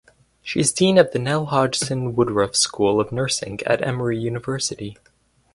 She 0.41 0.59
is 0.59 0.73
dean 0.73 0.97
of 0.97 1.11
the 1.11 1.19
Nell 1.19 1.45
Hodgson 1.45 2.15
Woodruff 2.15 2.55
School 2.55 2.99
of 2.99 3.11
Nursing 3.11 3.59
at 3.67 3.85
Emory 3.85 4.17
University. 4.17 4.97